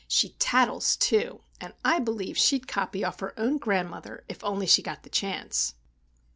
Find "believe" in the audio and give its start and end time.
1.99-2.35